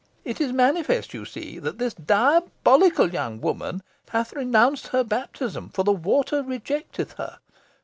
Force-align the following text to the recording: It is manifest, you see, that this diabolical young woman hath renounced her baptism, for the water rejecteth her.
It 0.25 0.41
is 0.41 0.51
manifest, 0.51 1.13
you 1.13 1.25
see, 1.25 1.59
that 1.59 1.77
this 1.77 1.93
diabolical 1.93 3.07
young 3.13 3.39
woman 3.39 3.83
hath 4.09 4.33
renounced 4.33 4.87
her 4.87 5.03
baptism, 5.03 5.69
for 5.69 5.83
the 5.83 5.91
water 5.91 6.41
rejecteth 6.41 7.17
her. 7.19 7.37